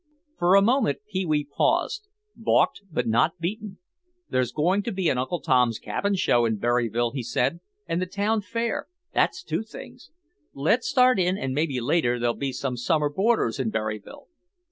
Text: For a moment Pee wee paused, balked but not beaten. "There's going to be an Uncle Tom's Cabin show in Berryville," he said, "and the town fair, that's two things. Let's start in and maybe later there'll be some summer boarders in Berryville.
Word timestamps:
For 0.39 0.55
a 0.55 0.63
moment 0.63 0.97
Pee 1.07 1.27
wee 1.27 1.45
paused, 1.45 2.07
balked 2.35 2.81
but 2.91 3.05
not 3.05 3.37
beaten. 3.37 3.77
"There's 4.31 4.51
going 4.51 4.81
to 4.81 4.91
be 4.91 5.09
an 5.09 5.19
Uncle 5.19 5.39
Tom's 5.39 5.77
Cabin 5.77 6.15
show 6.15 6.43
in 6.43 6.57
Berryville," 6.57 7.11
he 7.11 7.21
said, 7.21 7.59
"and 7.85 8.01
the 8.01 8.07
town 8.07 8.41
fair, 8.41 8.87
that's 9.13 9.43
two 9.43 9.61
things. 9.61 10.09
Let's 10.55 10.87
start 10.89 11.19
in 11.19 11.37
and 11.37 11.53
maybe 11.53 11.79
later 11.79 12.17
there'll 12.17 12.33
be 12.33 12.51
some 12.51 12.77
summer 12.77 13.09
boarders 13.11 13.59
in 13.59 13.69
Berryville. 13.69 14.25